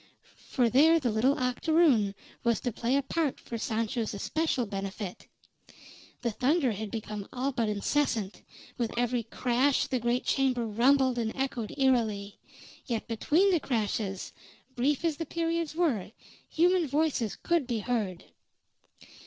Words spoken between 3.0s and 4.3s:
part for Sancho's